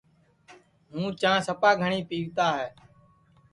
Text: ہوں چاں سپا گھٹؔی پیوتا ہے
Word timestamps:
ہوں 0.91 1.07
چاں 1.21 1.37
سپا 1.47 1.71
گھٹؔی 1.81 1.99
پیوتا 2.09 2.47
ہے 2.59 2.67